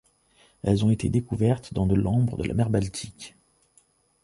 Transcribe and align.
Elles 0.63 0.83
ont 0.83 0.89
été 0.89 1.09
découvertes 1.09 1.75
dans 1.75 1.85
de 1.85 1.93
l'ambre 1.93 2.35
de 2.35 2.43
la 2.47 2.55
mer 2.55 2.71
Baltique. 2.71 3.35